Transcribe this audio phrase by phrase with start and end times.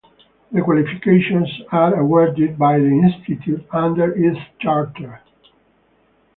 [0.51, 5.21] The qualifications are awarded by the institute under its charter.